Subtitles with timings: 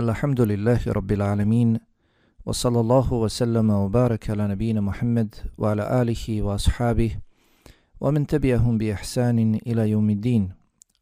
[0.00, 1.78] الحمد لله رب العالمين
[2.46, 7.10] وصلى الله وسلم وبارك على نبينا محمد وعلى آله وأصحابه
[8.00, 10.42] ومن تبعهم بإحسان إلى يوم الدين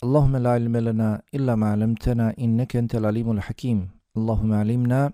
[0.04, 5.12] اللهم لا علم لنا إلا ما علمتنا إنك أنت العليم الحكيم اللهم علمنا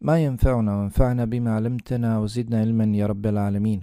[0.00, 3.82] ما ينفعنا وانفعنا بما علمتنا وزدنا علما يا رب العالمين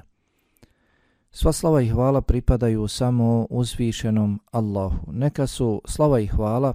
[1.33, 5.11] Sva slava i hvala pripadaju samo uzvišenom Allahu.
[5.11, 6.73] Neka su slava i hvala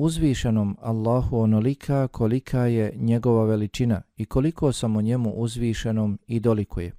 [0.00, 6.92] uzvišenom Allahu onolika kolika je njegova veličina i koliko samo njemu uzvišenom i dolikuje.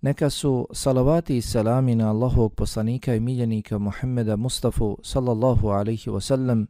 [0.00, 6.66] Neka su salavati i salami na Allahovog poslanika i miljenika Muhammeda Mustafa sallallahu alaihi wasallam,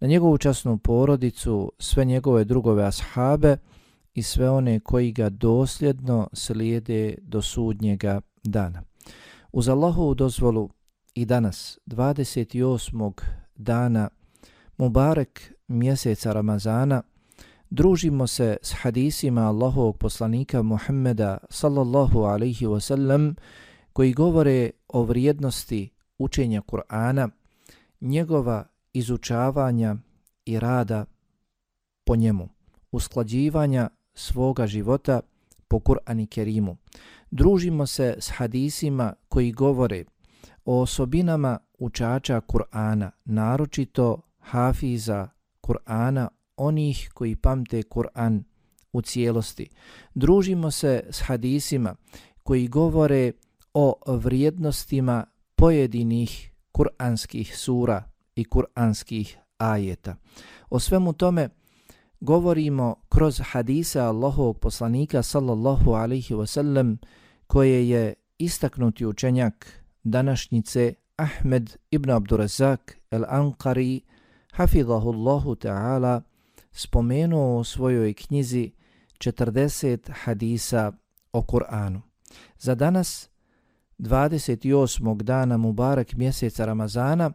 [0.00, 3.56] na njegovu časnu porodicu, sve njegove drugove ashabe
[4.14, 8.82] i sve one koji ga dosljedno slijede do sudnjega dana.
[9.52, 10.70] Uz Allahovu dozvolu
[11.14, 13.12] i danas, 28.
[13.56, 14.08] dana
[14.78, 17.02] Mubarek mjeseca Ramazana,
[17.70, 23.34] družimo se s hadisima Allahovog poslanika Muhammeda sallallahu alaihi wasallam
[23.92, 27.28] koji govore o vrijednosti učenja Kur'ana,
[28.00, 29.96] njegova izučavanja
[30.44, 31.04] i rada
[32.04, 32.48] po njemu,
[32.92, 35.20] usklađivanja svoga života
[35.68, 36.76] po Kur'ani Kerimu.
[37.30, 40.04] Družimo se s hadisima koji govore
[40.64, 45.28] o osobinama učača Kur'ana, naročito hafiza
[45.60, 48.44] Kur'ana, onih koji pamte Kur'an
[48.92, 49.68] u cijelosti.
[50.14, 51.94] Družimo se s hadisima
[52.42, 53.32] koji govore
[53.74, 55.24] o vrijednostima
[55.56, 58.02] pojedinih kur'anskih sura
[58.34, 60.16] i kur'anskih ajeta.
[60.70, 61.48] O svemu tome
[62.20, 66.96] govorimo kroz hadisa Allahovog poslanika sallallahu alaihi wasallam
[67.46, 74.00] koje je istaknuti učenjak današnjice Ahmed ibn Abdurazak el-Ankari
[74.52, 76.22] hafidhahullahu ta'ala
[76.72, 78.72] spomenuo u svojoj knjizi
[79.18, 80.92] 40 hadisa
[81.32, 82.00] o Kur'anu.
[82.58, 83.28] Za danas,
[83.98, 85.22] 28.
[85.22, 87.32] dana Mubarak mjeseca Ramazana,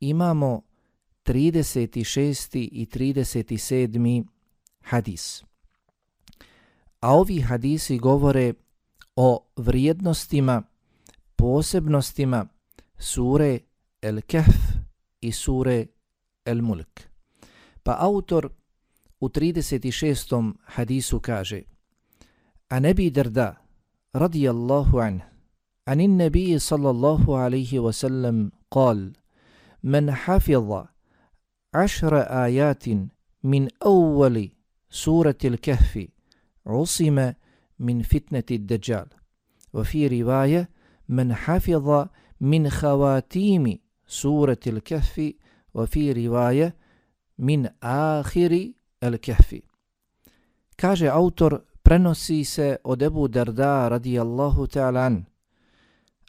[0.00, 0.62] imamo
[1.24, 2.68] 36.
[2.72, 4.24] i 37.
[4.82, 5.44] hadis.
[7.00, 8.54] A ovi hadisi govore
[9.16, 10.62] o vrijednostima,
[11.36, 12.46] posebnostima
[12.98, 13.58] sure
[14.02, 14.54] El Kehf
[15.20, 15.86] i sure
[16.46, 17.00] El Mulk.
[17.82, 18.50] Pa autor
[19.20, 20.54] u 36.
[20.64, 21.62] hadisu kaže
[22.68, 23.54] A nebi drda
[24.14, 25.20] radijallahu anh
[25.88, 29.12] عن النبي صلى الله عليه وسلم قال
[29.82, 30.84] من حفظ
[31.74, 32.84] عشر آيات
[33.44, 34.50] من أول
[34.90, 36.08] سورة الكهف
[36.66, 37.32] عصم
[37.78, 39.06] من فتنة الدجال
[39.72, 40.68] وفي رواية
[41.08, 42.06] من حفظ
[42.40, 45.32] من خواتيم سورة الكهف
[45.76, 46.72] wa fi rivaje
[47.36, 49.60] min ahiri el kehfi.
[50.76, 55.24] Kaže autor, prenosi se od Ebu Darda radijallahu ta'ala an,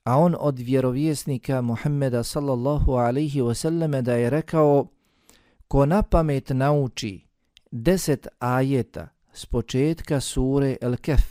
[0.03, 4.87] a on od vjerovjesnika Muhammeda sallallahu alaihi wasallame da je rekao
[5.67, 7.21] ko na pamet nauči
[7.71, 11.23] deset ajeta s početka sure El Kef,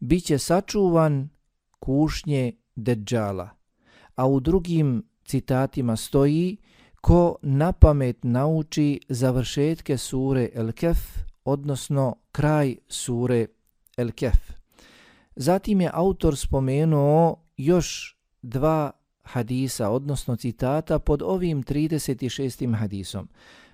[0.00, 1.28] bit će sačuvan
[1.78, 3.48] kušnje Deđala,
[4.14, 6.56] a u drugim citatima stoji
[7.01, 10.97] ko na pamet nauči završetke sure El Kef,
[11.45, 13.47] odnosno kraj sure
[13.97, 14.37] El Kef.
[15.35, 18.91] Zatim je autor spomenuo još dva
[19.23, 22.75] hadisa, odnosno citata pod ovim 36.
[22.75, 23.27] hadisom.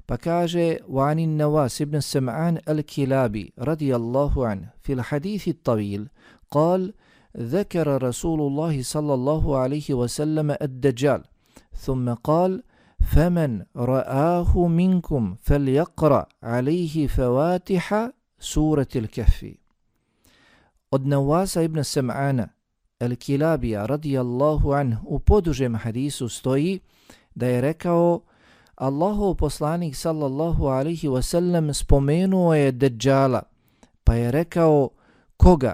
[0.05, 6.09] Pa kaže وعن النواس بن السمعان الكلابي رضي الله عنه في الحديث الطويل
[6.51, 6.93] قال
[7.37, 11.23] ذكر رسول الله صلى الله عليه وسلم الدجال
[11.75, 12.63] ثم قال
[13.01, 18.09] فمن رآه منكم فليقرأ عليه فواتح
[18.39, 19.45] سورة الكهف
[20.91, 22.47] od Nawasa ibn Sam'ana
[22.99, 26.79] El-Kilabija radijallahu anh u podužem hadisu stoji
[27.35, 28.21] da je rekao
[28.75, 33.41] Allahov poslanik sallallahu alihi wasallam spomenuo je Dejjala
[34.03, 34.89] pa je rekao
[35.37, 35.73] koga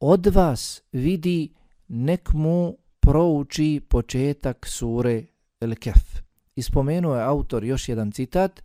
[0.00, 1.52] od vas vidi
[1.88, 5.22] nek mu prouči početak sure
[5.60, 6.26] El-Kef.
[6.55, 8.63] Ispomenuo je autor još jedan citat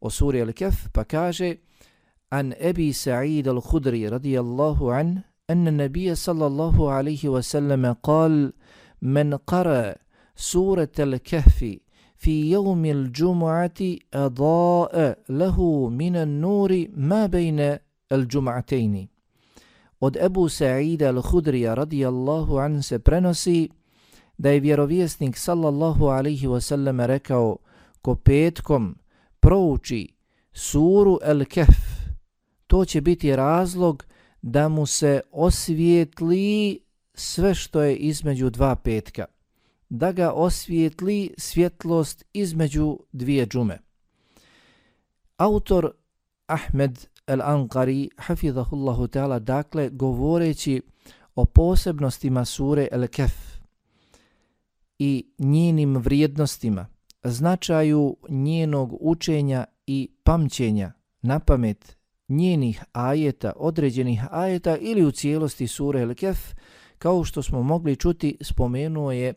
[0.00, 1.56] o suri El-Kef pa kaže
[2.30, 8.52] An Ebi Sa'id al-Khudri radijallahu anh أن النبي صلى الله عليه وسلم قال
[9.02, 9.94] من قرأ
[10.36, 11.76] سورة الكهف
[12.16, 13.80] في يوم الجمعة
[14.14, 17.78] أضاء له من النور ما بين
[18.12, 19.08] الجمعتين
[20.00, 23.70] Od Ebu Sa'ida al-Hudrija radijallahu an se prenosi
[24.38, 27.56] da je vjerovjesnik sallallahu alaihi wasallam rekao
[28.02, 28.98] ko petkom
[29.40, 30.08] prouči
[30.52, 31.76] suru El Kef,
[32.66, 34.04] to će biti razlog
[34.42, 36.80] da mu se osvijetli
[37.14, 39.24] sve što je između dva petka,
[39.88, 43.78] da ga osvijetli svjetlost između dvije džume.
[45.36, 45.90] Autor
[46.46, 50.82] Ahmed El-Anqari, hafidhahullahu ta'ala, dakle, govoreći
[51.34, 53.53] o posebnostima sure El-Kef
[54.98, 56.86] i njenim vrijednostima,
[57.24, 60.92] značaju njenog učenja i pamćenja
[61.22, 61.96] na pamet
[62.28, 66.54] njenih ajeta, određenih ajeta ili u cijelosti sure El-Kef,
[66.98, 69.34] kao što smo mogli čuti, spomenuo je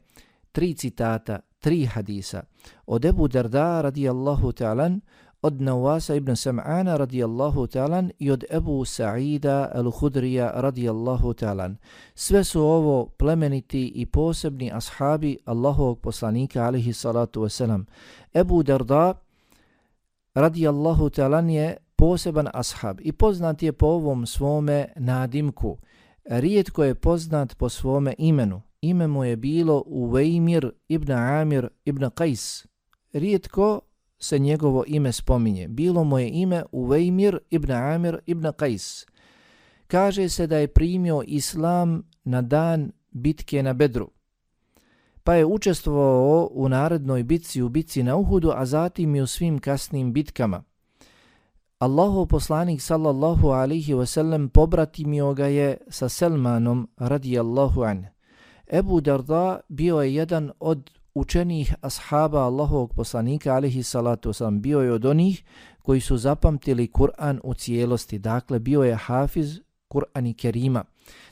[0.51, 2.44] tri citata, tri hadisa.
[2.86, 5.00] Od Ebu Darda radijallahu ta'alan,
[5.42, 11.78] od Nawasa ibn Sam'ana radijallahu ta'alan i od Ebu Sa'ida al-Hudrija radijallahu ta'alan.
[12.16, 17.86] Sve su ovo plemeniti i posebni ashabi Allahovog poslanika alihi salatu wasalam.
[18.34, 19.13] Ebu Darda
[20.34, 25.78] radijallahu ta'alan je poseban ashab i poznat je po ovom svome nadimku.
[26.25, 28.62] Rijetko je poznat po svome imenu.
[28.81, 32.66] Ime mu je bilo Uvejmir ibn Amir ibn Qais.
[33.13, 33.81] Rijetko
[34.19, 35.68] se njegovo ime spominje.
[35.68, 39.08] Bilo mu je ime Uvejmir ibn Amir ibn Qais.
[39.88, 44.10] Kaže se da je primio islam na dan bitke na Bedru.
[45.24, 49.60] Pa je učestvovao u narednoj bitci u bitci na Uhudu, a zatim i u svim
[49.60, 50.64] kasnim bitkama.
[51.80, 58.06] Allahov poslanik sallallahu alihi wasallam pobratimio ga je sa Selmanom radijallahu an.
[58.68, 64.92] Ebu Darda bio je jedan od učenih ashaba Allahovog poslanika alihi salatu sam Bio je
[64.92, 65.44] od onih
[65.81, 68.19] koji su zapamtili Kur'an u cijelosti.
[68.19, 70.84] Dakle, bio je hafiz Kur'an i Kerima.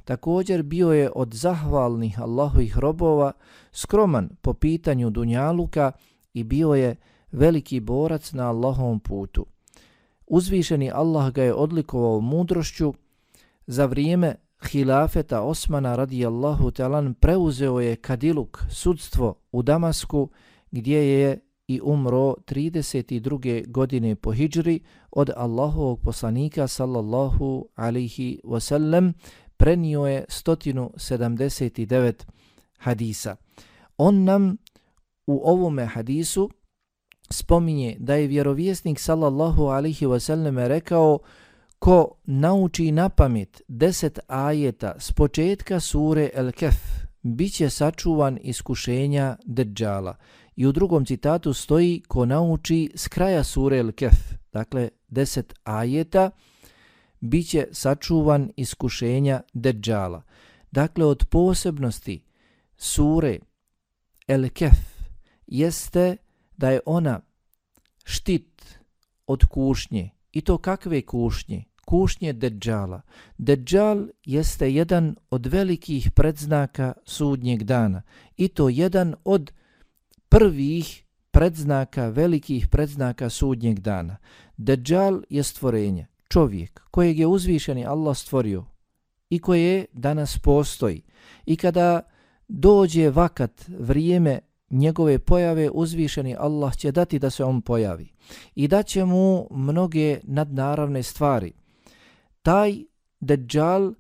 [0.06, 3.32] Također bio je od zahvalnih Allahovih robova
[3.72, 5.92] skroman po pitanju Dunjaluka
[6.34, 6.96] i bio je
[7.32, 9.46] veliki borac na Allahovom putu.
[10.28, 12.94] Uzvišeni Allah ga je odlikovao mudrošću
[13.68, 14.36] za vrijeme
[14.68, 20.30] hilafeta Osmana radijallahu talan preuzeo je Kadiluk, sudstvo u Damasku
[20.72, 23.68] gdje je i umro 32.
[23.68, 24.80] godine po hijđri
[25.12, 29.14] od Allahovog poslanika sallallahu alihi wasallam
[29.58, 32.14] prenio je 179
[32.78, 33.36] hadisa.
[33.98, 34.58] On nam
[35.28, 36.50] u ovome hadisu
[37.30, 41.20] spominje da je vjerovjesnik sallallahu alihi wasallam rekao
[41.86, 46.76] ko nauči na pamet deset ajeta s početka sure El Kef,
[47.22, 50.16] bit će sačuvan iskušenja Dejjala.
[50.56, 54.16] I u drugom citatu stoji ko nauči s kraja sure El Kef,
[54.54, 56.32] dakle deset ajeta,
[57.20, 60.22] bit će sačuvan iskušenja Dejjala.
[60.72, 62.24] Dakle, od posebnosti
[62.78, 63.40] sure
[64.28, 64.80] El Kef
[65.48, 66.18] jeste
[66.58, 67.22] da je ona
[68.04, 68.78] štit
[69.28, 70.10] od kušnje.
[70.32, 71.75] I to kakve kušnje?
[71.86, 73.02] Kušnje Deđala.
[73.38, 78.02] Deđal jeste jedan od velikih predznaka sudnjeg dana.
[78.38, 79.52] I to jedan od
[80.30, 84.18] prvih predznaka, velikih predznaka sudnjeg dana.
[84.58, 88.66] Deđal je stvorenje, čovjek kojeg je uzvišeni Allah stvorio
[89.30, 91.02] i koje danas postoji.
[91.46, 92.02] I kada
[92.48, 94.40] dođe vakat, vrijeme
[94.70, 98.12] njegove pojave uzvišeni Allah će dati da se on pojavi
[98.56, 101.54] i da će mu mnoge nadnaravne stvari.
[102.46, 102.84] Taj
[103.20, 103.94] Dejjal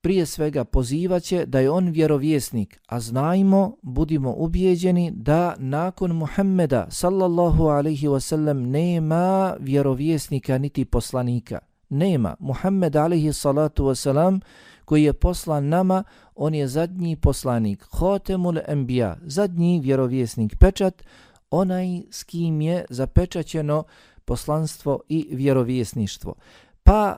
[0.00, 7.64] prije svega pozivaće da je on vjerovjesnik, a znajmo, budimo ubijeđeni da nakon Muhammeda sallallahu
[7.64, 11.58] alaihi wasallam nema vjerovjesnika niti poslanika.
[11.88, 12.36] Nema.
[12.38, 14.40] Muhammed alaihi salatu wasalam
[14.84, 16.04] koji je poslan nama,
[16.34, 21.02] on je zadnji poslanik, Hotemul Enbiya, zadnji vjerovjesnik, pečat,
[21.50, 23.84] onaj s kim je zapečaćeno
[24.24, 26.34] poslanstvo i vjerovjesništvo.
[26.82, 27.16] Pa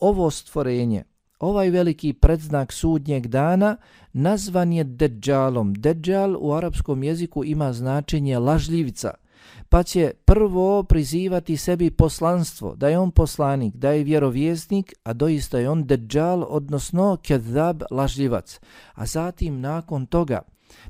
[0.00, 1.04] ovo stvorenje,
[1.40, 3.76] ovaj veliki predznak sudnjeg dana,
[4.12, 5.74] nazvan je Dejjalom.
[5.74, 9.14] Dejjal u arapskom jeziku ima značenje lažljivica–
[9.68, 15.58] pa će prvo prizivati sebi poslanstvo, da je on poslanik, da je vjerovjesnik, a doista
[15.58, 18.60] je on Dejjal, odnosno kedzab, lažljivac.
[18.94, 20.42] A zatim nakon toga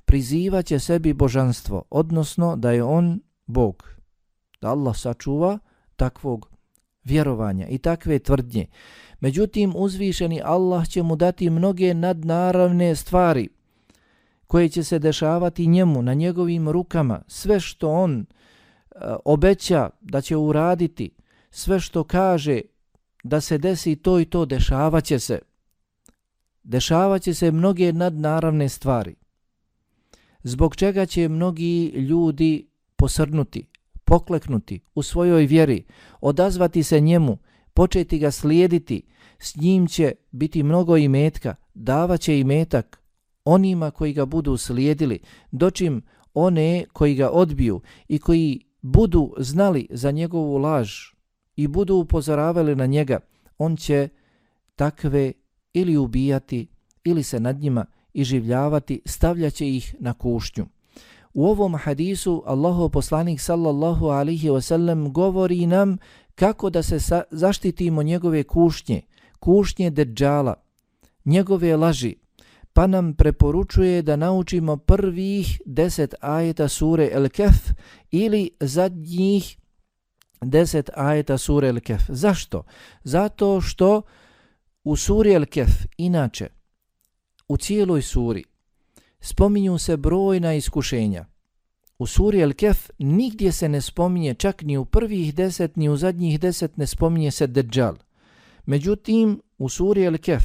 [0.04, 3.88] prizivaće sebi božanstvo, odnosno da je on Bog.
[4.60, 5.58] Da Allah sačuva
[5.96, 6.50] takvog
[7.08, 8.66] vjerovanja i takve tvrdnje.
[9.20, 13.48] Međutim, uzvišeni Allah će mu dati mnoge nadnaravne stvari
[14.46, 18.26] koje će se dešavati njemu, na njegovim rukama, sve što on e,
[19.24, 21.10] obeća da će uraditi
[21.50, 22.60] sve što kaže
[23.24, 25.38] da se desi to i to, dešavaće se.
[26.62, 29.14] Dešavaće se mnoge nadnaravne stvari.
[30.42, 33.66] Zbog čega će mnogi ljudi posrnuti,
[34.08, 35.84] pokleknuti u svojoj vjeri,
[36.20, 37.38] odazvati se njemu,
[37.74, 39.02] početi ga slijediti,
[39.38, 43.02] s njim će biti mnogo imetka, davaće imetak
[43.44, 45.18] onima koji ga budu slijedili,
[45.50, 46.02] dočim
[46.34, 50.92] one koji ga odbiju i koji budu znali za njegovu laž
[51.56, 53.20] i budu upozoravali na njega,
[53.58, 54.08] on će
[54.76, 55.32] takve
[55.72, 56.66] ili ubijati
[57.04, 60.66] ili se nad njima iživljavati, stavljaće ih na kušnju.
[61.38, 65.98] U ovom hadisu Allahu poslanik sallallahu alihi wasallam govori nam
[66.34, 66.98] kako da se
[67.30, 69.02] zaštitimo njegove kušnje,
[69.38, 70.54] kušnje deđala,
[71.24, 72.14] njegove laži,
[72.72, 77.70] pa nam preporučuje da naučimo prvih deset ajeta sure El Kef
[78.10, 79.58] ili zadnjih
[80.42, 82.02] deset ajeta sure El Kef.
[82.08, 82.62] Zašto?
[83.04, 84.02] Zato što
[84.84, 86.48] u suri El Kef, inače,
[87.48, 88.44] u cijeloj suri,
[89.20, 91.26] spominju se brojna iskušenja.
[91.98, 95.96] U suri El Kef nigdje se ne spominje, čak ni u prvih deset, ni u
[95.96, 97.96] zadnjih deset ne spominje se Dejjal.
[98.66, 100.44] Međutim, u suri El Kef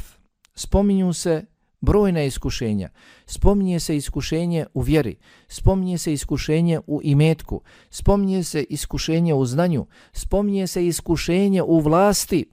[0.55, 1.45] spominju se
[1.81, 2.89] brojna iskušenja.
[3.25, 5.15] Spominje se iskušenje u vjeri,
[5.47, 12.45] spominje se iskušenje u imetku, spominje se iskušenje u znanju, spominje se iskušenje u vlasti.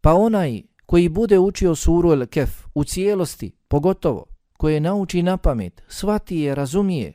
[0.00, 4.33] Pa onaj koji bude učio suru El Kef u cijelosti, pogotovo,
[4.64, 7.12] koje nauči na pamet, shvati je, razumije,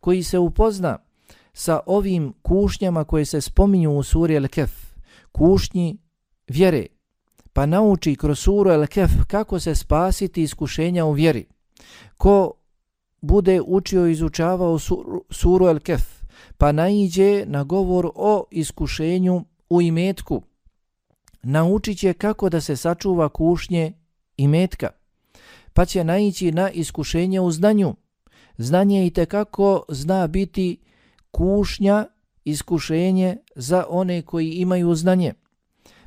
[0.00, 0.98] koji se upozna
[1.52, 4.70] sa ovim kušnjama koje se spominju u suri El Kef,
[5.32, 5.98] kušnji
[6.48, 6.86] vjere,
[7.52, 11.46] pa nauči kroz suru El Kef kako se spasiti iskušenja u vjeri.
[12.16, 12.52] Ko
[13.20, 16.02] bude učio i izučavao suru, suru El Kef,
[16.58, 20.42] pa naiđe na govor o iskušenju u imetku,
[21.42, 23.92] naučit će kako da se sačuva kušnje
[24.36, 25.01] imetka,
[25.74, 27.94] pa će naići na iskušenje u znanju.
[28.58, 30.80] Znanje i kako zna biti
[31.30, 32.06] kušnja,
[32.44, 35.32] iskušenje za one koji imaju znanje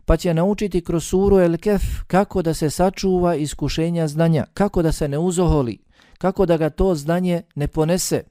[0.05, 4.91] pa će naučiti kroz suru El Kef kako da se sačuva iskušenja znanja, kako da
[4.91, 5.77] se ne uzoholi,
[6.17, 8.23] kako da ga to znanje ne ponese,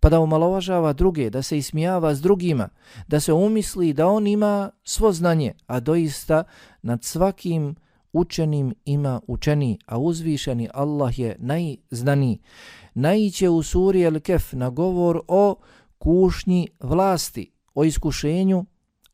[0.00, 2.68] pa da umalovažava druge, da se ismijava s drugima,
[3.08, 6.44] da se umisli da on ima svo znanje, a doista
[6.82, 7.74] nad svakim
[8.12, 12.38] učenim ima učeni, a uzvišeni Allah je najznaniji.
[12.94, 15.54] Najiće u suri El Kef na govor o
[15.98, 18.64] kušnji vlasti, o iskušenju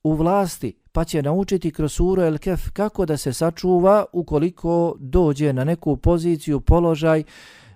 [0.02, 5.52] u vlasti, pa će naučiti kroz suru El Kef kako da se sačuva ukoliko dođe
[5.52, 7.24] na neku poziciju, položaj,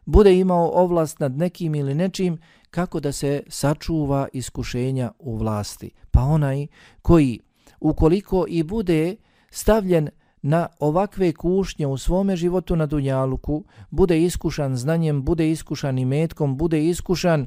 [0.07, 2.39] bude imao ovlast nad nekim ili nečim,
[2.71, 5.91] kako da se sačuva iskušenja u vlasti.
[6.11, 6.67] Pa onaj
[7.03, 7.41] koji
[7.81, 9.17] ukoliko i bude
[9.51, 10.09] stavljen
[10.43, 16.57] na ovakve kušnje u svome životu na Dunjaluku, bude iskušan znanjem, bude iskušan i metkom,
[16.57, 17.47] bude iskušan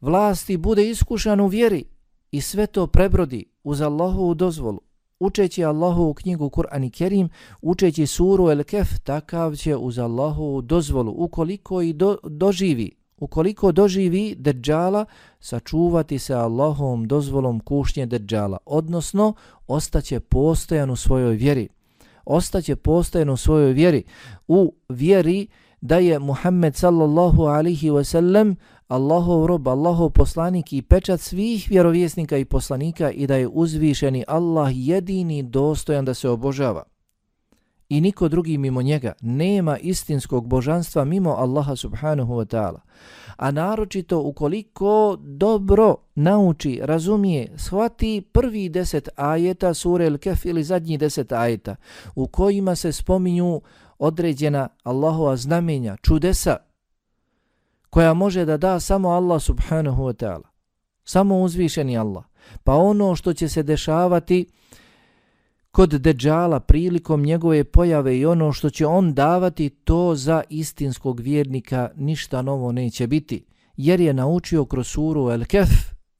[0.00, 1.84] vlasti, bude iskušan u vjeri
[2.30, 4.80] i sve to prebrodi uz Allahovu dozvolu,
[5.20, 7.28] učeći Allahovu knjigu Kur'an i Kerim,
[7.62, 14.34] učeći suru El Kef, takav će uz Allahovu dozvolu, ukoliko i do, doživi, ukoliko doživi
[14.38, 15.04] Deđala,
[15.40, 19.34] sačuvati se Allahovom dozvolom kušnje Deđala, odnosno
[19.66, 21.68] ostaće postojan u svojoj vjeri.
[22.26, 24.02] Ostaće postojen u svojoj vjeri,
[24.48, 25.46] u vjeri
[25.80, 28.54] da je Muhammed sallallahu alihi wasallam
[28.88, 34.68] Allahov rob, Allahov poslanik i pečat svih vjerovjesnika i poslanika i da je uzvišeni Allah
[34.74, 36.93] jedini dostojan da se obožava.
[37.88, 42.78] I niko drugi mimo njega nema istinskog božanstva mimo Allaha subhanahu wa ta'ala.
[43.36, 51.32] A naročito ukoliko dobro nauči, razumije, shvati prvi deset ajeta sure Al-Kef ili zadnji deset
[51.32, 51.76] ajeta
[52.14, 53.60] u kojima se spominju
[53.98, 56.56] određena Allahova znamenja, čudesa,
[57.90, 60.48] koja može da da samo Allah subhanahu wa ta'ala.
[61.04, 62.24] Samo uzvišeni Allah.
[62.64, 64.46] Pa ono što će se dešavati
[65.74, 71.90] kod deđala prilikom njegove pojave i ono što će on davati, to za istinskog vjernika
[71.96, 73.44] ništa novo neće biti.
[73.76, 75.68] Jer je naučio kroz suru El Kef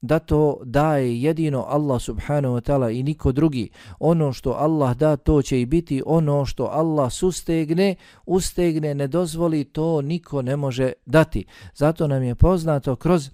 [0.01, 3.71] da to daje jedino Allah subhanahu wa ta'ala i niko drugi.
[3.99, 6.03] Ono što Allah da, to će i biti.
[6.07, 7.95] Ono što Allah sustegne,
[8.27, 11.45] ustegne, ne dozvoli, to niko ne može dati.
[11.75, 13.31] Zato nam je poznato kroz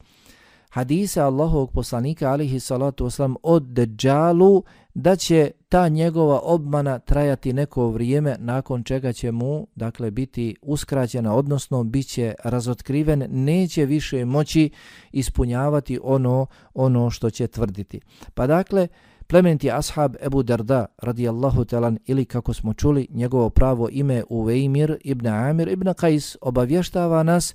[0.70, 4.62] hadisa Allahovog poslanika alihi salatu wasalam od Dejjalu
[4.94, 11.34] da će ta njegova obmana trajati neko vrijeme nakon čega će mu dakle biti uskraćena
[11.34, 14.70] odnosno bit će razotkriven neće više moći
[15.12, 18.00] ispunjavati ono ono što će tvrditi.
[18.34, 18.88] Pa dakle
[19.26, 25.26] plemeniti ashab Ebu Darda radijallahu talan ili kako smo čuli njegovo pravo ime Uveimir ibn
[25.26, 27.54] Amir ibn Qais obavještava nas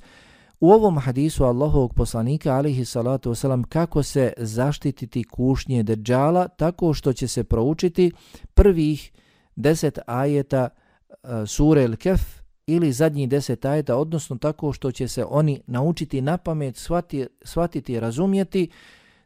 [0.65, 7.13] u ovom hadisu Allahovog poslanika alihi salatu wasalam kako se zaštititi kušnje deđala tako što
[7.13, 8.12] će se proučiti
[8.53, 9.12] prvih
[9.55, 12.19] deset ajeta e, sure El-Kef
[12.67, 18.00] ili zadnji deset ajeta, odnosno tako što će se oni naučiti na pamet, shvati, shvatiti,
[18.00, 18.69] razumjeti,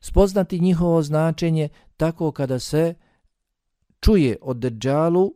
[0.01, 2.93] spoznati njihovo značenje, tako kada se
[4.01, 5.33] čuje o Deđalu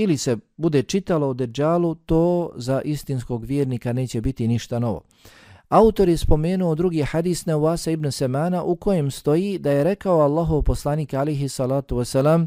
[0.00, 5.00] ili se bude čitalo o Deđalu, to za istinskog vjernika neće biti ništa novo.
[5.68, 10.62] Autor je spomenuo drugi hadis Nevasa ibn Semana u kojem stoji da je rekao Allahov
[10.62, 12.46] poslanik alihi salatu wasalam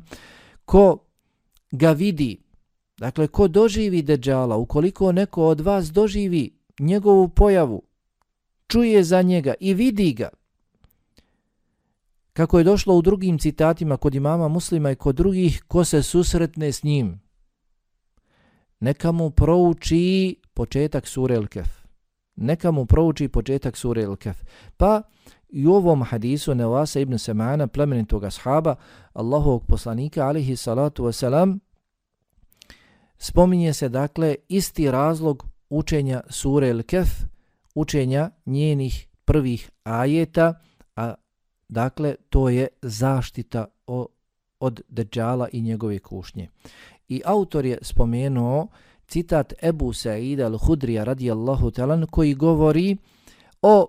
[0.65, 0.98] ko
[1.72, 2.38] ga vidi,
[2.98, 7.81] dakle ko doživi Deđala, ukoliko neko od vas doživi njegovu pojavu,
[8.67, 10.29] čuje za njega i vidi ga,
[12.34, 16.72] kako je došlo u drugim citatima kod imama muslima i kod drugih, ko se susretne
[16.72, 17.22] s njim,
[18.81, 21.69] neka mu prouči početak sure El-Kef.
[22.35, 24.43] Neka mu prouči početak sure El-Kef.
[24.77, 25.01] Pa
[25.50, 28.75] i u ovom hadisu Nevasa ibn Semana, plemenitog ashaba,
[29.13, 31.59] Allahovog poslanika, alihi salatu wasalam,
[33.17, 37.09] spominje se dakle isti razlog učenja sure El-Kef,
[37.75, 40.53] učenja njenih prvih ajeta,
[40.95, 41.13] a
[41.69, 44.07] dakle to je zaštita o,
[44.59, 46.50] od Dejjala i njegove kušnje.
[47.12, 48.68] I autor je spomenuo
[49.08, 52.98] citat Ebu Sa'ida al-Hudrija radijallahu talan koji govori
[53.62, 53.88] o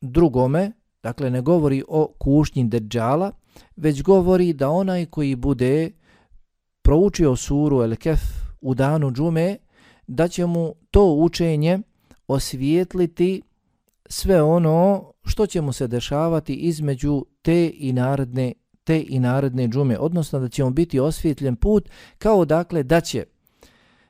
[0.00, 0.72] drugome,
[1.02, 3.32] dakle ne govori o kušnji Dejjala,
[3.76, 5.90] već govori da onaj koji bude
[6.82, 8.20] proučio suru El-Kef
[8.60, 9.56] u danu džume,
[10.06, 11.78] da će mu to učenje
[12.28, 13.42] osvijetliti
[14.08, 18.52] sve ono što će mu se dešavati između te i naredne
[18.88, 23.24] te i naredne džume, odnosno da će on biti osvjetljen put kao dakle da će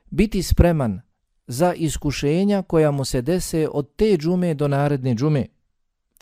[0.09, 1.01] biti spreman
[1.47, 5.45] za iskušenja koja mu se dese od te džume do naredne džume.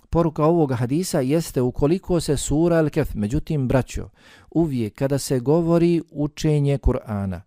[0.09, 4.09] Poruka ovog hadisa jeste ukoliko se sura Al-Kef, međutim braćo,
[4.51, 7.41] uvijek kada se govori učenje Kur'ana,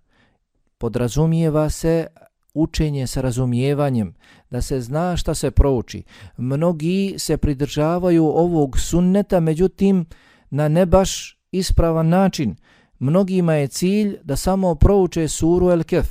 [0.79, 2.06] podrazumijeva se
[2.54, 4.15] učenje sa razumijevanjem,
[4.50, 6.02] da se zna šta se prouči.
[6.37, 10.06] Mnogi se pridržavaju ovog sunneta, međutim,
[10.50, 12.56] na ne baš ispravan način.
[12.99, 16.08] Mnogima je cilj da samo prouče suru El Kef.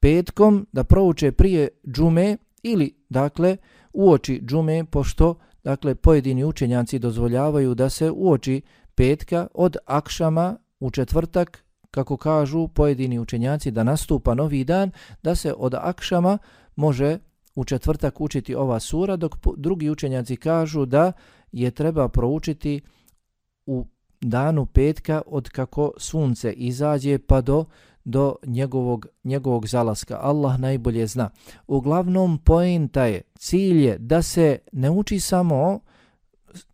[0.00, 3.56] Petkom da prouče prije džume ili, dakle,
[3.92, 8.62] uoči džume, pošto, dakle, pojedini učenjaci dozvoljavaju da se uoči
[8.94, 14.90] petka od akšama u četvrtak, kako kažu pojedini učenjaci da nastupa novi dan,
[15.22, 16.38] da se od akšama
[16.76, 17.18] može
[17.54, 21.12] u četvrtak učiti ova sura, dok drugi učenjaci kažu da
[21.52, 22.80] je treba proučiti
[23.66, 23.86] u
[24.20, 27.64] danu petka od kako sunce izađe pa do
[28.04, 30.18] do njegovog, njegovog zalaska.
[30.20, 31.30] Allah najbolje zna.
[31.66, 35.80] Uglavnom, poenta je, cilj je da se ne uči samo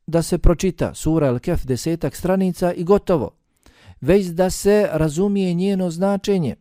[0.07, 3.31] da se pročita sura El-Kef desetak stranica i gotovo,
[4.01, 6.57] već da se razumije njeno značenje.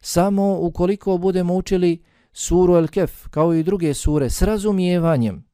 [0.00, 5.47] Samo ukoliko budemo učili suru El-Kef, kao i druge sure, s razumijevanjem,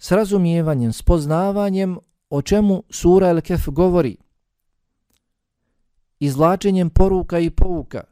[0.00, 1.98] s razumijevanjem, s poznavanjem
[2.30, 4.16] o čemu sura El-Kef govori,
[6.18, 8.04] izlačenjem poruka i pouka,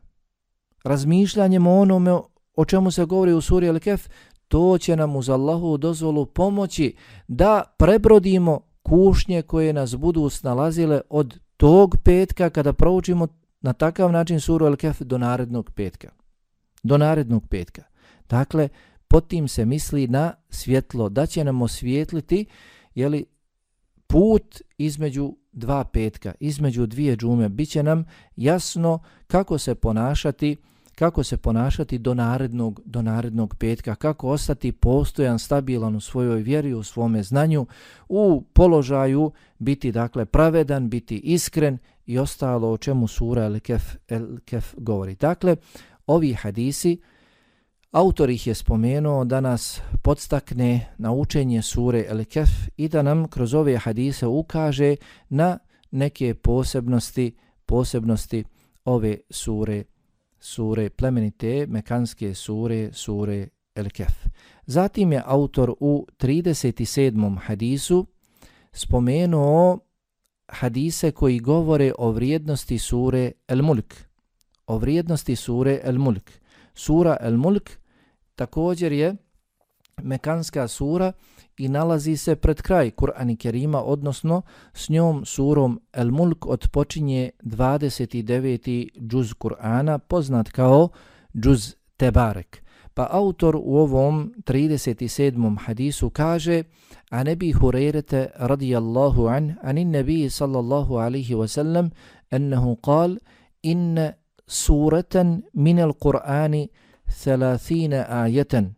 [0.85, 2.13] razmišljanjem o onome
[2.57, 4.09] o čemu se govori u suri El-Kef,
[4.49, 6.97] to će nam uz Allahu dozvolu pomoći
[7.29, 13.29] da prebrodimo kušnje koje nas budu snalazile od tog petka kada proučimo
[13.61, 16.09] na takav način suru El-Kef do narednog petka.
[16.83, 17.83] Do narednog petka.
[18.29, 18.69] Dakle,
[19.09, 22.47] pod tim se misli na svjetlo, da će nam osvijetliti
[22.95, 23.25] jeli,
[24.07, 27.49] put između dva petka, između dvije džume.
[27.49, 28.05] Biće nam
[28.37, 30.57] jasno kako se ponašati
[30.99, 36.75] kako se ponašati do narednog, do narednog petka, kako ostati postojan, stabilan u svojoj vjeri,
[36.75, 37.67] u svome znanju,
[38.09, 44.39] u položaju biti dakle pravedan, biti iskren i ostalo o čemu sura El Kef, El
[44.45, 45.15] Kef govori.
[45.15, 45.57] Dakle,
[46.07, 47.01] ovi hadisi,
[47.93, 53.29] Autor ih je spomenuo da nas podstakne na učenje sure El Kef i da nam
[53.29, 54.97] kroz ove hadise ukaže
[55.29, 55.59] na
[55.91, 58.45] neke posebnosti posebnosti
[58.85, 59.85] ove sure
[60.41, 64.13] sure plemenite mekanske sure sure El Kef.
[64.67, 67.39] Zatim je autor u 37.
[67.39, 68.07] hadisu
[68.73, 69.79] spomenuo
[70.49, 73.95] hadise koji govore o vrijednosti sure El Mulk.
[74.67, 76.31] O vrijednosti sure El Mulk.
[76.79, 77.71] Sura El Mulk
[78.35, 79.17] također je
[80.03, 81.13] Mekanska sura
[81.57, 88.89] i nalazi se pred kraj Kur'ani Kerima, odnosno s njom surom El Mulk odpočinje 29.
[89.09, 90.89] džuz Kur'ana, poznat kao
[91.35, 92.63] džuz Tebarek.
[92.95, 95.59] Pa autor u ovom 37.
[95.59, 96.63] hadisu kaže
[97.11, 101.91] a nebi Hurerete radijallahu an anin nebi sallallahu alihi wasallam
[102.31, 103.17] ennehu kal
[103.63, 104.13] inne
[105.55, 106.69] minel Qur'ani
[107.07, 108.75] thalathina ajetan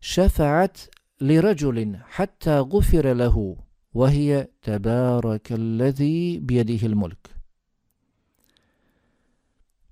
[0.00, 0.88] šefa'at
[1.20, 3.56] li rađulin hatta gufire lehu
[3.94, 7.30] وهي تبارك الذي بيده الملك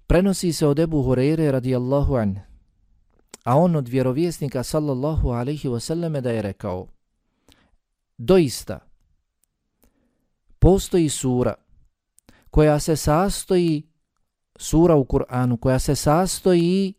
[0.07, 2.40] Prenosi se od Ebu Hureyre radijallahu an,
[3.45, 6.87] a on od vjerovjesnika sallallahu alaihi wasallam da je rekao
[8.18, 8.79] Doista,
[10.59, 11.55] postoji sura
[12.51, 13.83] koja se sastoji,
[14.62, 16.94] sura u Kur'anu, koja se sastoji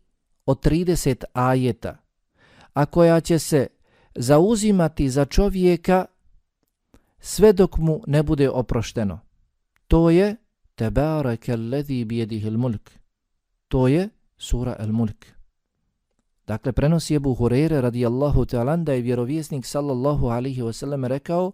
[0.46, 1.96] od 30 ajeta,
[2.72, 3.66] a koja će se
[4.14, 6.04] zauzimati za čovjeka
[7.18, 9.20] sve dok mu ne bude oprošteno.
[9.88, 10.36] To je
[10.74, 12.90] Tebareke alladhi bijedihi mulk.
[13.68, 15.26] To je sura El Mulk.
[16.46, 21.52] Dakle, prenosi Ebu Hureyre radijallahu ta'ala da je vjerovjesnik sallallahu alihi wasallam rekao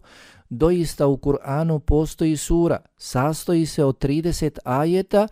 [0.49, 5.27] doista u Kur'anu postoji sura, sastoji se od 30 ajeta,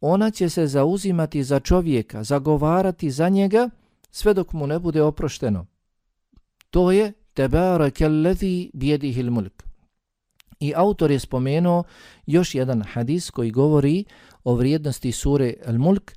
[0.00, 3.70] ona će se zauzimati za čovjeka, zagovarati za njega
[4.10, 5.66] sve dok mu ne bude oprošteno.
[6.70, 9.62] To je Tebareke alladhi bijedihi mulk.
[10.60, 11.84] I autor je spomenuo
[12.26, 14.04] još jedan hadis koji govori
[14.44, 16.14] o vrijednosti sure Al-Mulk,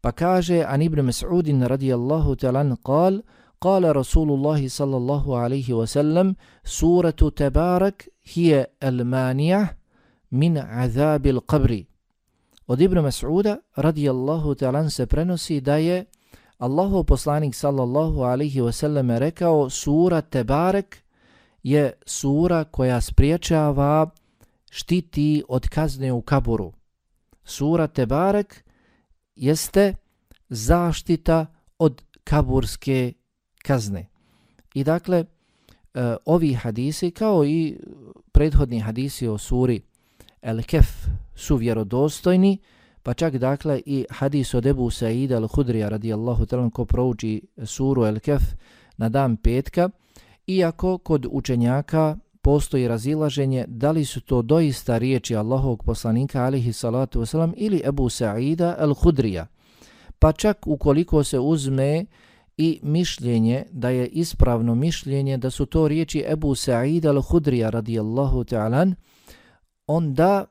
[0.00, 3.20] pa kaže an Ibn Mas'udin radijallahu talan kal,
[3.60, 9.78] قال رسول الله صلى الله عليه وسلم سورة تبارك هي المانية
[10.32, 11.84] من عذاب القبر
[12.71, 16.05] Od Ibn Mas'uda radijallahu ta'ala se prenosi da je
[16.57, 20.97] Allahu poslanik sallallahu alaihi wasallam rekao sura Tebarek
[21.63, 24.09] je sura koja spriječava
[24.69, 26.73] štiti od kazne u kaburu.
[27.43, 28.63] Sura Tebarek
[29.35, 29.93] jeste
[30.49, 31.45] zaštita
[31.79, 33.13] od kaburske
[33.63, 34.07] kazne.
[34.73, 35.25] I dakle,
[35.93, 37.79] e, ovi hadisi kao i
[38.31, 39.81] prethodni hadisi o suri
[40.41, 40.87] El Kef
[41.41, 42.57] su vjerodostojni,
[43.03, 48.19] pa čak dakle i hadis od Ebu Saida al-Hudrija radijallahu talan ko prouči suru El
[48.19, 48.41] Kef
[48.97, 49.89] na dan petka,
[50.47, 57.21] iako kod učenjaka postoji razilaženje da li su to doista riječi Allahovog poslanika alihi salatu
[57.21, 59.45] wasalam ili Ebu Sa'ida al-Hudrija.
[60.19, 62.05] Pa čak ukoliko se uzme
[62.57, 68.95] i mišljenje da je ispravno mišljenje da su to riječi Ebu Sa'ida al-Hudrija radijallahu ta'alan,
[69.87, 70.45] onda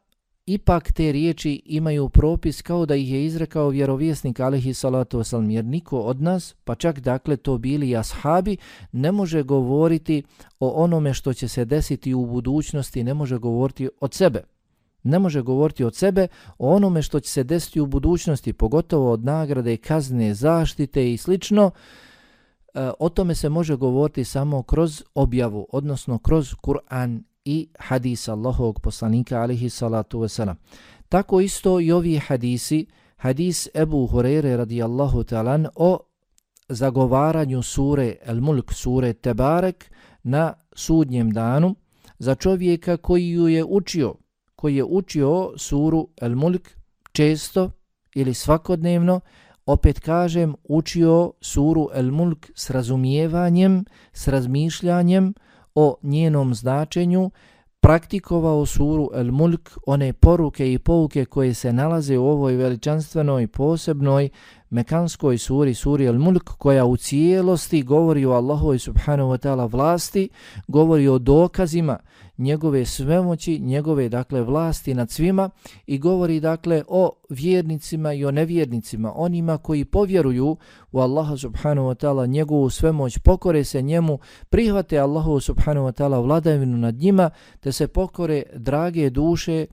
[0.54, 5.64] ipak te riječi imaju propis kao da ih je izrekao vjerovjesnik alihi salatu wasalam, jer
[5.64, 8.56] niko od nas, pa čak dakle to bili ashabi,
[8.92, 10.22] ne može govoriti
[10.60, 14.42] o onome što će se desiti u budućnosti, ne može govoriti od sebe.
[15.02, 16.26] Ne može govoriti od sebe
[16.58, 21.70] o onome što će se desiti u budućnosti, pogotovo od nagrade, kazne, zaštite i slično,
[22.74, 28.80] e, o tome se može govoriti samo kroz objavu, odnosno kroz Kur'an i hadis Allahovog
[28.80, 30.56] poslanika alihi salatu wasalam.
[31.08, 35.98] Tako isto i ovi hadisi, hadis Ebu Hurere radijallahu talan o
[36.68, 39.90] zagovaranju sure El Mulk, sure Tebarek
[40.22, 41.74] na sudnjem danu
[42.18, 44.14] za čovjeka koji ju je učio,
[44.56, 46.70] koji je učio suru El Mulk
[47.12, 47.70] često
[48.14, 49.20] ili svakodnevno,
[49.66, 55.34] opet kažem, učio suru El Mulk s razumijevanjem, s razmišljanjem,
[55.74, 57.30] o njenom značenju,
[57.80, 64.28] praktikovao suru El Mulk, one poruke i pouke koje se nalaze u ovoj veličanstvenoj posebnoj
[64.70, 70.28] mekanskoj suri, suri Al-Mulk, koja u cijelosti govori o Allahovoj subhanahu wa ta'ala vlasti,
[70.68, 71.98] govori o dokazima
[72.38, 75.50] njegove svemoći, njegove dakle vlasti nad svima
[75.86, 80.56] i govori dakle o vjernicima i o nevjernicima, onima koji povjeruju
[80.92, 84.18] u Allaha subhanahu wa ta'ala njegovu svemoć, pokore se njemu,
[84.50, 87.30] prihvate Allahu subhanahu wa ta'ala vladavinu nad njima,
[87.60, 89.66] te se pokore drage duše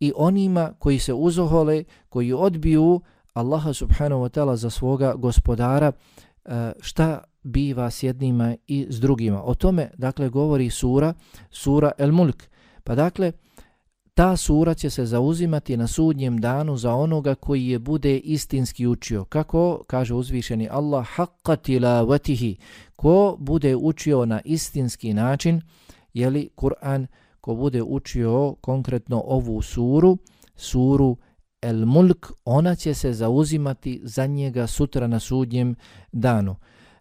[0.00, 3.00] i onima koji se uzohole, koji odbiju
[3.32, 5.92] Allaha subhanahu wa ta'ala za svoga gospodara,
[6.44, 9.42] e, šta biva s jednima i s drugima.
[9.42, 11.14] O tome, dakle, govori sura,
[11.50, 12.42] sura El Mulk.
[12.84, 13.32] Pa dakle,
[14.14, 19.24] ta sura će se zauzimati na sudnjem danu za onoga koji je bude istinski učio.
[19.24, 22.56] Kako kaže uzvišeni Allah, haqqa tilavatihi,
[22.96, 25.60] ko bude učio na istinski način,
[26.14, 27.06] je li Kur'an,
[27.40, 30.18] ko bude učio konkretno ovu suru,
[30.56, 31.29] suru El
[31.62, 35.74] el Mulk, ona će se zauzimati za njega sutra na sudnjem
[36.12, 36.56] danu.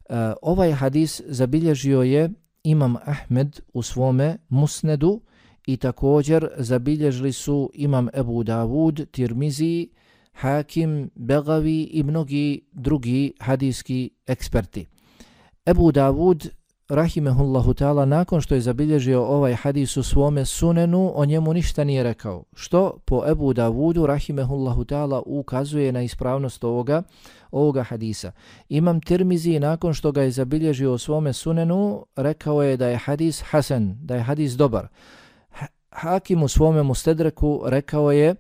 [0.09, 2.29] E, ovaj hadis zabilježio je
[2.63, 5.21] Imam Ahmed u svome musnedu
[5.67, 9.89] i također zabilježili su Imam Ebu Davud, Tirmizi,
[10.33, 14.85] Hakim, Begavi i mnogi drugi hadijski eksperti.
[15.65, 16.49] Ebu Davud
[16.89, 22.03] rahimehullahu ta'ala, nakon što je zabilježio ovaj hadis u svome sunenu, o njemu ništa nije
[22.03, 22.43] rekao.
[22.53, 27.03] Što po Ebu Davudu, rahimehullahu ta'ala, ukazuje na ispravnost ovoga,
[27.51, 28.31] ovoga hadisa.
[28.69, 33.43] Imam Tirmizi, nakon što ga je zabilježio u svome sunenu, rekao je da je hadis
[33.49, 34.87] hasan, da je hadis dobar.
[35.91, 38.35] Hakim u svome mustedreku rekao je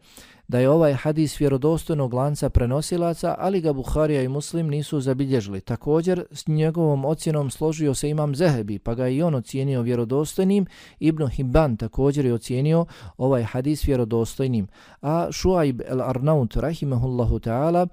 [0.49, 5.61] da je ovaj hadis vjerodostojnog lanca prenosilaca, ali ga Buharija i Muslim nisu zabilježili.
[5.61, 10.65] Također, s njegovom ocjenom složio se imam Zehebi, pa ga i on ocijenio vjerodostojnim.
[10.99, 12.85] Ibn Hibban također je ocijenio
[13.17, 14.67] ovaj hadis vjerodostojnim.
[15.01, 17.87] A Šuaib el-Arnaut, rahimahullahu ta'ala,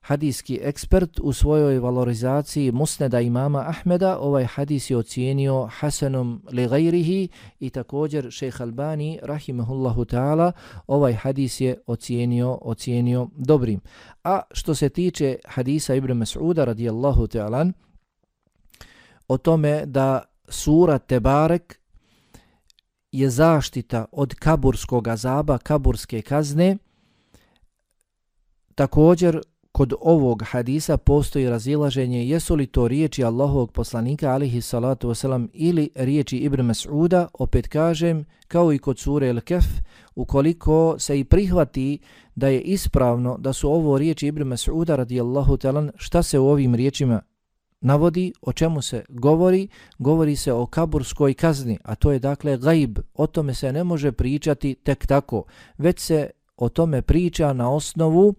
[0.00, 7.28] hadijski ekspert u svojoj valorizaciji musneda imama Ahmeda ovaj hadis je ocijenio hasanom li gajrihi
[7.60, 10.52] i također šejh Albani rahimahullahu ta'ala
[10.86, 13.80] ovaj hadis je ocijenio, ocijenio dobrim.
[14.24, 17.72] A što se tiče hadisa Ibn Mas'uda radijallahu ta'ala
[19.28, 21.80] o tome da sura Tebarek
[23.12, 26.76] je zaštita od kaburskog azaba, kaburske kazne,
[28.74, 29.40] također
[29.80, 35.90] kod ovog hadisa postoji razilaženje jesu li to riječi Allahovog poslanika alihi salatu wasalam ili
[35.94, 39.64] riječi Ibn Mas'uda, opet kažem, kao i kod sure El-Kef,
[40.14, 41.98] ukoliko se i prihvati
[42.34, 46.74] da je ispravno da su ovo riječi Ibn Mas'uda radijallahu talan, šta se u ovim
[46.74, 47.22] riječima
[47.80, 52.98] navodi, o čemu se govori, govori se o kaburskoj kazni, a to je dakle gajb,
[53.14, 55.44] o tome se ne može pričati tek tako,
[55.78, 58.34] već se o tome priča na osnovu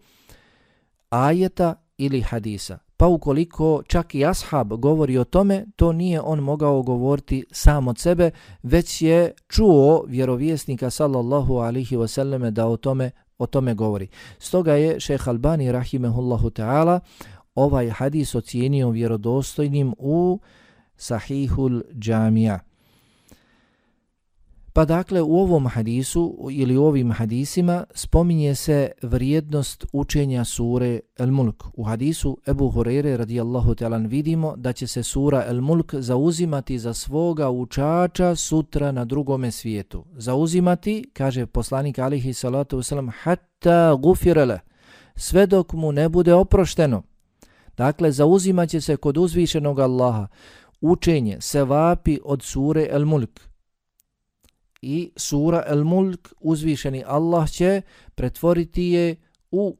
[1.11, 2.77] ajeta ili hadisa.
[2.97, 7.99] Pa ukoliko čak i ashab govori o tome, to nije on mogao govoriti sam od
[7.99, 8.31] sebe,
[8.63, 14.07] već je čuo vjerovjesnika sallallahu alihi wasallame da o tome, o tome govori.
[14.39, 16.99] Stoga je šeh Albani rahimehullahu ta'ala
[17.55, 20.39] ovaj hadis ocijenio vjerodostojnim u
[20.95, 22.59] sahihul džamija.
[24.73, 31.31] Pa dakle u ovom hadisu ili u ovim hadisima spominje se vrijednost učenja sure El
[31.31, 31.63] Mulk.
[31.73, 36.93] U hadisu Ebu Hurere radijallahu talan vidimo da će se sura El Mulk zauzimati za
[36.93, 40.05] svoga učača sutra na drugome svijetu.
[40.13, 44.59] Zauzimati, kaže poslanik alihi salatu wasalam, hatta gufirele,
[45.15, 47.03] sve dok mu ne bude oprošteno.
[47.77, 50.27] Dakle, zauzimat će se kod uzvišenog Allaha
[50.81, 53.50] učenje sevapi od sure El Mulk
[54.81, 57.81] i sura El Mulk uzvišeni Allah će
[58.15, 59.15] pretvoriti je
[59.51, 59.77] u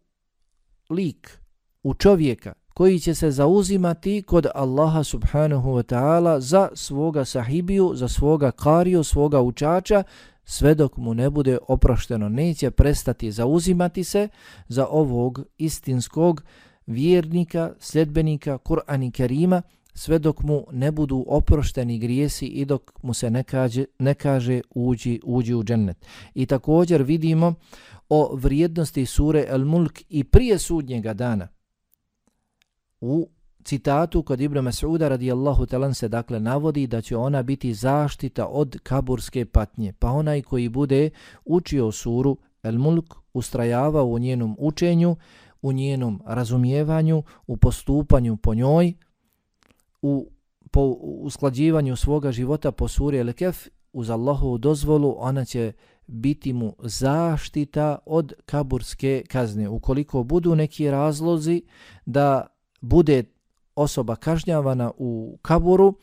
[0.89, 1.39] lik,
[1.83, 8.07] u čovjeka koji će se zauzimati kod Allaha subhanahu wa ta'ala za svoga sahibiju, za
[8.07, 10.03] svoga kariju, svoga učača,
[10.43, 12.29] sve dok mu ne bude oprošteno.
[12.29, 14.27] Neće prestati zauzimati se
[14.67, 16.43] za ovog istinskog
[16.87, 19.61] vjernika, sljedbenika Kur'an i Kerima,
[19.93, 24.61] sve dok mu ne budu oprošteni grijesi i dok mu se ne kaže, ne kaže
[24.69, 26.05] uđi, uđi u džennet.
[26.33, 27.53] I također vidimo
[28.09, 31.47] o vrijednosti sure El Mulk i prije sudnjega dana.
[33.01, 33.29] U
[33.63, 38.79] citatu kod Ibn Mas'uda radijallahu talan se dakle navodi da će ona biti zaštita od
[38.83, 39.93] kaburske patnje.
[39.99, 41.09] Pa onaj koji bude
[41.45, 45.15] učio suru El Mulk ustrajava u njenom učenju,
[45.61, 48.93] u njenom razumijevanju, u postupanju po njoj,
[50.01, 50.31] u
[50.71, 55.73] po usklađivanju svoga života po suri El-Kef uz Allahovu dozvolu ona će
[56.07, 59.69] biti mu zaštita od kaburske kazne.
[59.69, 61.63] Ukoliko budu neki razlozi
[62.05, 62.47] da
[62.81, 63.23] bude
[63.75, 65.93] osoba kažnjavana u kaburu,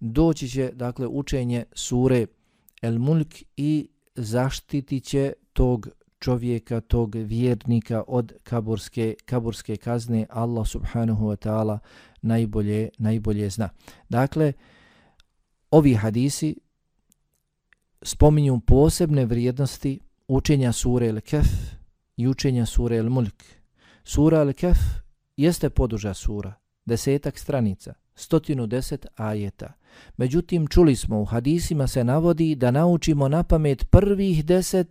[0.00, 2.26] doći će dakle učenje sure
[2.82, 10.26] El-Mulk i zaštiti će tog čovjeka, tog vjernika od kaburske, kaburske kazne.
[10.30, 11.78] Allah subhanahu wa ta'ala
[12.26, 13.68] najbolje, najbolje zna.
[14.08, 14.52] Dakle,
[15.70, 16.56] ovi hadisi
[18.02, 21.46] spominju posebne vrijednosti učenja sure El-Kef
[22.16, 23.42] i učenja sure El-Mulk.
[24.04, 24.78] Sura El-Kef
[25.36, 29.72] jeste poduža sura, desetak stranica, 110 ajeta.
[30.16, 34.88] Međutim, čuli smo u hadisima se navodi da naučimo na pamet prvih deset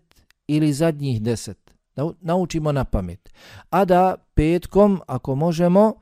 [0.48, 1.72] ili zadnjih deset.
[1.96, 3.34] Da naučimo na pamet.
[3.70, 5.94] A da petkom, ako možemo,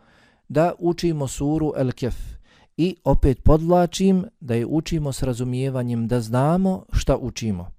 [0.53, 2.15] da učimo suru El Kef.
[2.77, 7.71] I opet podlačim da je učimo s razumijevanjem da znamo šta učimo.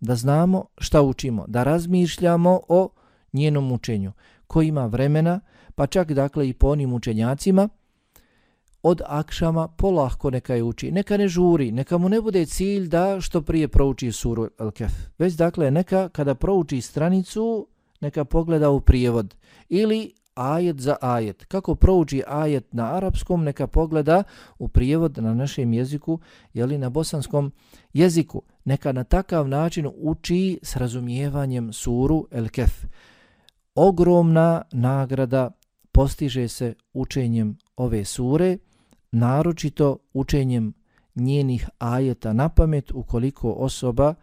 [0.00, 2.88] Da znamo šta učimo, da razmišljamo o
[3.32, 4.12] njenom učenju.
[4.46, 5.40] Ko ima vremena,
[5.74, 7.68] pa čak dakle i po onim učenjacima,
[8.82, 10.92] od akšama polahko neka je uči.
[10.92, 14.92] Neka ne žuri, neka mu ne bude cilj da što prije prouči suru El Kef.
[15.18, 17.66] Već dakle neka kada prouči stranicu,
[18.00, 19.36] neka pogleda u prijevod.
[19.68, 21.44] Ili ajet za ajet.
[21.44, 24.22] Kako prouči ajet na arapskom, neka pogleda
[24.58, 26.20] u prijevod na našem jeziku,
[26.54, 27.52] jeli na bosanskom
[27.92, 28.42] jeziku.
[28.64, 32.84] Neka na takav način uči s razumijevanjem suru El Kef.
[33.74, 35.50] Ogromna nagrada
[35.92, 38.58] postiže se učenjem ove sure,
[39.12, 40.74] naročito učenjem
[41.14, 44.14] njenih ajeta na pamet ukoliko osoba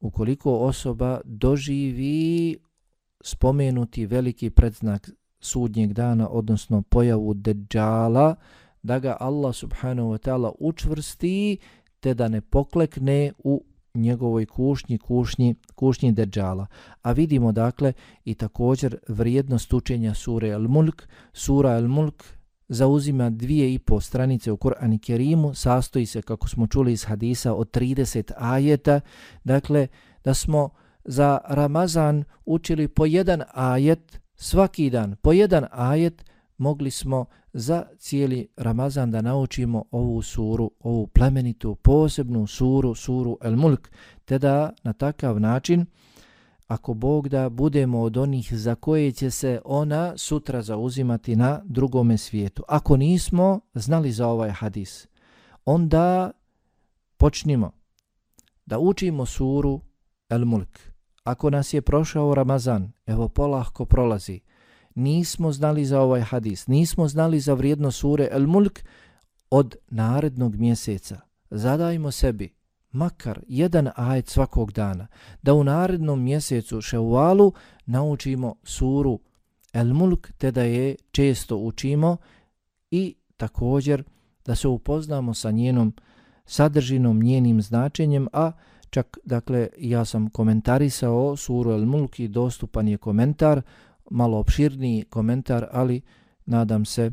[0.00, 2.56] ukoliko osoba doživi
[3.20, 5.10] spomenuti veliki predznak
[5.46, 8.34] sudnjeg dana, odnosno pojavu deđala,
[8.82, 11.58] da ga Allah subhanahu wa ta'ala učvrsti
[12.00, 16.66] te da ne poklekne u njegovoj kušnji, kušnji, kušnji deđala.
[17.02, 17.92] A vidimo dakle
[18.24, 21.02] i također vrijednost učenja sure Al-Mulk.
[21.32, 22.24] Sura Al-Mulk
[22.68, 27.54] zauzima dvije i po stranice u Kur'an Kerimu, sastoji se, kako smo čuli iz hadisa,
[27.54, 29.00] od 30 ajeta.
[29.44, 29.86] Dakle,
[30.24, 30.70] da smo
[31.04, 36.24] za Ramazan učili po jedan ajet, svaki dan po jedan ajet,
[36.58, 43.56] mogli smo za cijeli Ramazan da naučimo ovu suru, ovu plemenitu, posebnu suru, suru El
[43.56, 43.90] Mulk,
[44.24, 45.86] te da na takav način,
[46.66, 52.18] ako Bog da budemo od onih za koje će se ona sutra zauzimati na drugome
[52.18, 52.62] svijetu.
[52.68, 55.06] Ako nismo znali za ovaj hadis,
[55.64, 56.30] onda
[57.16, 57.72] počnimo
[58.66, 59.80] da učimo suru
[60.28, 60.95] El Mulk.
[61.26, 64.40] Ako nas je prošao Ramazan, evo polahko prolazi,
[64.94, 68.80] nismo znali za ovaj hadis, nismo znali za vrijedno sure El Mulk
[69.50, 71.20] od narednog mjeseca.
[71.50, 72.54] Zadajmo sebi
[72.92, 75.06] makar jedan ajet svakog dana,
[75.42, 77.52] da u narednom mjesecu Ševalu
[77.86, 79.20] naučimo suru
[79.72, 82.16] El Mulk, te da je često učimo
[82.90, 84.04] i također
[84.44, 85.94] da se upoznamo sa njenom
[86.44, 88.52] sadržinom, njenim značenjem, a
[88.90, 93.62] čak, dakle, ja sam komentarisao suru El Mulk i dostupan je komentar,
[94.10, 96.00] malo opširniji komentar, ali
[96.46, 97.10] nadam se,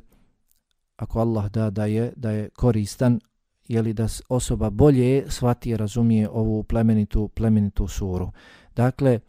[0.95, 3.19] ako Allah da da je, da je koristan,
[3.67, 8.31] je li da osoba bolje shvati i razumije ovu plemenitu, plemenitu suru.
[8.75, 9.19] Dakle,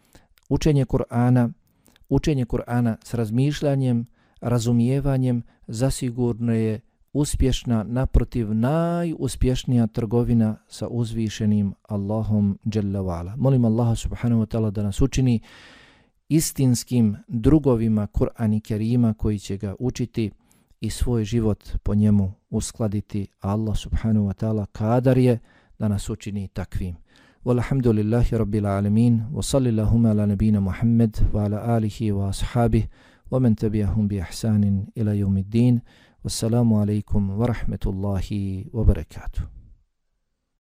[0.49, 1.53] učenje Kur'ana,
[2.09, 4.07] učenje Kur'ana s razmišljanjem,
[4.41, 6.81] razumijevanjem, zasigurno je
[7.15, 15.01] uspješna, naprotiv najuspješnija trgovina sa uzvišenim Allahom Jalla Molim Allaha subhanahu wa ta'ala da nas
[15.01, 15.41] učini
[16.29, 20.31] istinskim drugovima Kur'ani Kerima koji će ga učiti
[20.81, 23.27] i svoj život po njemu uskladiti.
[23.41, 25.39] Allah subhanahu wa ta'ala kadar je
[25.79, 26.97] da nas učini takvim.
[27.45, 32.89] والحمد لله alamin wa sallillahuma ala nabina Muhammad wa ala alihi wa ومن
[33.31, 35.81] wa man tabi'ahum bi الدين ila.
[36.25, 39.54] Wassalamu alaikum wa rahmetullahi wa barakatuh.